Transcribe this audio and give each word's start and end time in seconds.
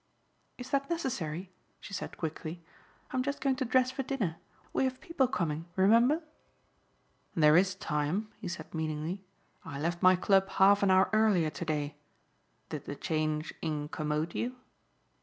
"Is 0.57 0.71
that 0.71 0.89
necessary," 0.89 1.51
she 1.79 1.93
said 1.93 2.17
quickly. 2.17 2.65
"I'm 3.11 3.21
just 3.21 3.39
going 3.39 3.55
to 3.57 3.65
dress 3.65 3.91
for 3.91 4.01
dinner. 4.01 4.37
We 4.73 4.85
have 4.85 4.99
people 4.99 5.27
coming, 5.27 5.65
remember." 5.75 6.23
"There 7.35 7.55
is 7.55 7.75
time," 7.75 8.29
he 8.39 8.47
said 8.47 8.73
meaningly. 8.73 9.23
"I 9.63 9.77
left 9.79 10.01
my 10.01 10.15
club 10.15 10.49
half 10.49 10.81
an 10.81 10.89
hour 10.89 11.07
earlier 11.13 11.51
to 11.51 11.65
day. 11.65 11.97
Did 12.69 12.85
the 12.85 12.95
change 12.95 13.53
incommode 13.61 14.33
you?" 14.33 14.55